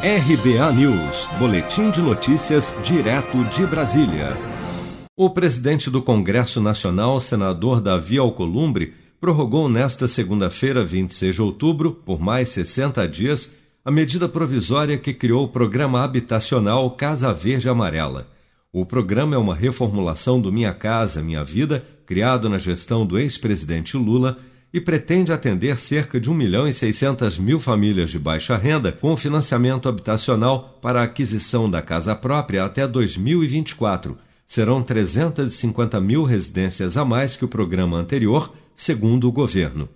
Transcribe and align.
RBA 0.00 0.72
News, 0.74 1.26
Boletim 1.40 1.90
de 1.90 2.00
Notícias, 2.00 2.72
direto 2.84 3.42
de 3.46 3.66
Brasília. 3.66 4.36
O 5.16 5.28
presidente 5.28 5.90
do 5.90 6.00
Congresso 6.00 6.60
Nacional, 6.60 7.18
senador 7.18 7.80
Davi 7.80 8.16
Alcolumbre, 8.16 8.94
prorrogou 9.20 9.68
nesta 9.68 10.06
segunda-feira, 10.06 10.84
26 10.84 11.34
de 11.34 11.42
outubro, 11.42 12.00
por 12.06 12.20
mais 12.20 12.50
60 12.50 13.08
dias, 13.08 13.50
a 13.84 13.90
medida 13.90 14.28
provisória 14.28 14.96
que 14.96 15.12
criou 15.12 15.42
o 15.42 15.48
programa 15.48 16.04
habitacional 16.04 16.88
Casa 16.92 17.32
Verde 17.32 17.68
Amarela. 17.68 18.28
O 18.72 18.86
programa 18.86 19.34
é 19.34 19.38
uma 19.38 19.56
reformulação 19.56 20.40
do 20.40 20.52
Minha 20.52 20.72
Casa 20.72 21.24
Minha 21.24 21.42
Vida, 21.42 21.84
criado 22.06 22.48
na 22.48 22.56
gestão 22.56 23.04
do 23.04 23.18
ex-presidente 23.18 23.96
Lula 23.96 24.38
e 24.72 24.80
pretende 24.80 25.32
atender 25.32 25.78
cerca 25.78 26.20
de 26.20 26.30
1 26.30 26.34
milhão 26.34 26.68
e 26.68 26.72
600 26.72 27.38
mil 27.38 27.58
famílias 27.58 28.10
de 28.10 28.18
baixa 28.18 28.56
renda 28.56 28.92
com 28.92 29.16
financiamento 29.16 29.88
habitacional 29.88 30.78
para 30.82 31.00
a 31.00 31.04
aquisição 31.04 31.70
da 31.70 31.80
casa 31.80 32.14
própria 32.14 32.64
até 32.64 32.86
2024. 32.86 34.18
Serão 34.46 34.82
350 34.82 36.00
mil 36.00 36.22
residências 36.22 36.96
a 36.96 37.04
mais 37.04 37.36
que 37.36 37.44
o 37.44 37.48
programa 37.48 37.96
anterior, 37.96 38.52
segundo 38.74 39.28
o 39.28 39.32
governo. 39.32 39.88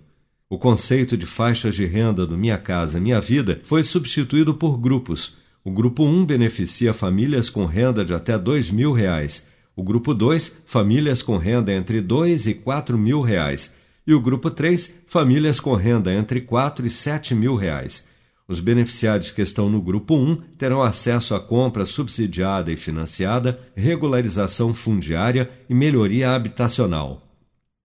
O 0.49 0.57
conceito 0.57 1.17
de 1.17 1.25
faixas 1.25 1.75
de 1.75 1.85
renda 1.85 2.25
do 2.25 2.37
Minha 2.37 2.57
Casa 2.57 2.99
Minha 2.99 3.19
Vida 3.19 3.61
foi 3.63 3.83
substituído 3.83 4.53
por 4.53 4.77
grupos. 4.77 5.37
O 5.63 5.71
grupo 5.71 6.03
1 6.03 6.25
beneficia 6.25 6.93
famílias 6.93 7.49
com 7.49 7.65
renda 7.65 8.03
de 8.03 8.13
até 8.13 8.37
2 8.37 8.69
mil 8.69 8.91
reais. 8.91 9.47
O 9.75 9.81
grupo 9.81 10.13
2, 10.13 10.55
famílias 10.65 11.23
com 11.23 11.37
renda 11.37 11.71
entre 11.71 11.97
R$ 11.97 12.03
2 12.03 12.47
e 12.47 12.53
4 12.53 12.97
mil 12.97 13.21
reais 13.21 13.71
e 14.05 14.13
o 14.13 14.19
grupo 14.19 14.51
3, 14.51 15.03
famílias 15.07 15.59
com 15.59 15.75
renda 15.75 16.13
entre 16.13 16.41
4 16.41 16.85
e 16.85 16.89
7 16.89 17.33
mil 17.33 17.55
reais. 17.55 18.05
Os 18.47 18.59
beneficiários 18.59 19.31
que 19.31 19.41
estão 19.41 19.69
no 19.69 19.81
grupo 19.81 20.15
1 20.15 20.35
terão 20.57 20.81
acesso 20.81 21.33
à 21.33 21.39
compra 21.39 21.85
subsidiada 21.85 22.71
e 22.71 22.77
financiada, 22.77 23.59
regularização 23.75 24.73
fundiária 24.73 25.49
e 25.69 25.73
melhoria 25.73 26.31
habitacional. 26.31 27.21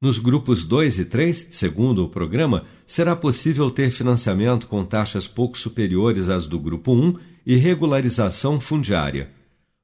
Nos 0.01 0.19
grupos 0.19 0.65
2 0.65 0.98
e 1.01 1.05
3, 1.05 1.48
segundo 1.51 2.05
o 2.05 2.09
programa, 2.09 2.64
será 2.87 3.17
possível 3.17 3.70
ter 3.70 3.91
financiamento 3.91 4.67
com 4.67 4.85
taxas 4.85 5.27
pouco 5.27 5.59
superiores 5.59 6.29
às 6.29 6.47
do 6.47 6.59
grupo 6.59 6.92
1 6.92 7.14
e 7.47 7.57
regularização 7.57 8.61
fundiária. 8.61 9.31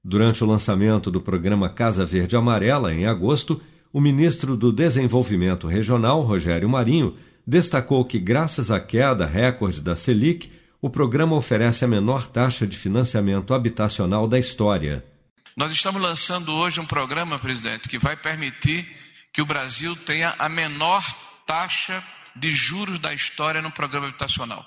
Durante 0.05 0.45
o 0.45 0.47
lançamento 0.47 1.11
do 1.11 1.21
programa 1.21 1.69
Casa 1.69 2.05
Verde 2.05 2.37
Amarela, 2.37 2.93
em 2.93 3.07
agosto, 3.07 3.61
o 3.95 4.01
ministro 4.01 4.57
do 4.57 4.73
Desenvolvimento 4.73 5.69
Regional, 5.69 6.21
Rogério 6.23 6.69
Marinho, 6.69 7.17
destacou 7.47 8.05
que, 8.05 8.19
graças 8.19 8.69
à 8.69 8.81
queda 8.81 9.25
recorde 9.25 9.81
da 9.81 9.95
Selic, 9.95 10.51
o 10.83 10.91
programa 10.91 11.37
oferece 11.37 11.85
a 11.85 11.89
menor 11.89 12.27
taxa 12.27 12.67
de 12.67 12.77
financiamento 12.77 13.55
habitacional 13.55 14.27
da 14.27 14.37
história. 14.37 15.05
Nós 15.57 15.71
estamos 15.71 16.03
lançando 16.03 16.53
hoje 16.53 16.81
um 16.81 16.85
programa, 16.85 17.39
presidente, 17.39 17.89
que 17.89 17.97
vai 17.97 18.17
permitir 18.17 18.85
que 19.33 19.41
o 19.41 19.47
Brasil 19.47 19.95
tenha 19.95 20.35
a 20.41 20.49
menor 20.49 21.05
taxa 21.47 22.03
de 22.35 22.51
juros 22.51 22.99
da 22.99 23.15
história 23.15 23.63
no 23.63 23.71
programa 23.71 24.09
habitacional. 24.09 24.67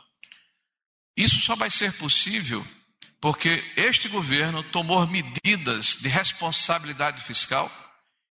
Isso 1.18 1.42
só 1.42 1.54
vai 1.54 1.70
ser 1.70 1.92
possível 1.98 2.66
porque 3.20 3.62
este 3.76 4.08
governo 4.08 4.64
tomou 4.64 5.06
medidas 5.06 5.98
de 5.98 6.08
responsabilidade 6.08 7.22
fiscal 7.24 7.70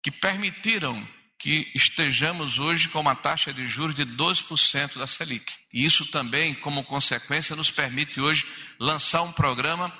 que 0.01 0.11
permitiram 0.11 1.05
que 1.39 1.67
estejamos 1.73 2.59
hoje 2.59 2.87
com 2.89 2.99
uma 2.99 3.15
taxa 3.15 3.51
de 3.53 3.65
juros 3.65 3.95
de 3.95 4.05
12% 4.05 4.97
da 4.97 5.07
Selic. 5.07 5.53
E 5.73 5.85
isso 5.85 6.05
também, 6.07 6.53
como 6.55 6.83
consequência, 6.83 7.55
nos 7.55 7.71
permite 7.71 8.19
hoje 8.19 8.45
lançar 8.77 9.21
um 9.21 9.31
programa 9.31 9.93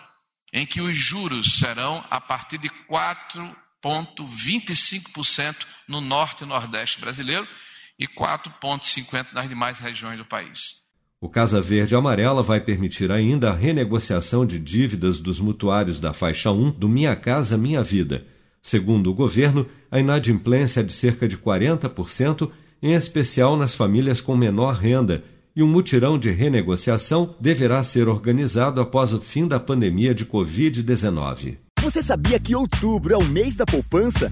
em 0.52 0.66
que 0.66 0.82
os 0.82 0.98
juros 0.98 1.60
serão 1.60 2.04
a 2.10 2.20
partir 2.20 2.58
de 2.58 2.70
4,25% 2.90 5.56
no 5.88 6.02
norte 6.02 6.44
e 6.44 6.48
nordeste 6.48 7.00
brasileiro 7.00 7.48
e 7.98 8.06
4,50% 8.06 9.32
nas 9.32 9.48
demais 9.48 9.80
regiões 9.80 10.18
do 10.18 10.26
país. 10.26 10.80
O 11.22 11.30
Casa 11.30 11.62
Verde 11.62 11.96
Amarela 11.96 12.44
vai 12.44 12.60
permitir 12.60 13.10
ainda 13.12 13.52
a 13.52 13.56
renegociação 13.56 14.46
de 14.46 14.60
dívidas 14.60 15.20
dos 15.20 15.40
mutuários 15.40 15.98
da 16.00 16.14
faixa 16.14 16.52
1 16.52 16.72
do 16.72 16.90
Minha 16.90 17.16
Casa 17.16 17.58
Minha 17.58 17.84
Vida 17.84 18.28
Segundo 18.62 19.10
o 19.10 19.14
governo, 19.14 19.66
a 19.90 20.00
inadimplência 20.00 20.82
é 20.82 20.84
de 20.84 20.94
cerca 20.94 21.28
de 21.28 21.38
40%, 21.38 22.50
em 22.82 22.94
especial 22.94 23.58
nas 23.58 23.74
famílias 23.74 24.22
com 24.22 24.36
menor 24.36 24.76
renda, 24.76 25.24
e 25.56 25.64
um 25.64 25.68
mutirão 25.68 26.18
de 26.18 26.30
renegociação 26.30 27.36
deverá 27.40 27.82
ser 27.84 28.08
organizado 28.08 28.80
após 28.80 29.14
o 29.14 29.20
fim 29.20 29.48
da 29.48 29.60
pandemia 29.60 30.14
de 30.14 30.26
Covid-19. 30.26 31.58
Você 31.82 32.02
sabia 32.02 32.40
que 32.40 32.56
outubro 32.56 33.14
é 33.14 33.18
o 33.18 33.26
mês 33.26 33.56
da 33.56 33.66
poupança? 33.66 34.32